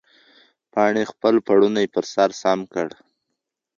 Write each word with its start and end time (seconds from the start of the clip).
پاڼې 0.71 1.03
خپل 1.11 1.35
پړونی 1.47 1.85
پر 1.93 2.03
سر 2.13 2.29
سم 2.41 2.59
کړ. 2.73 2.87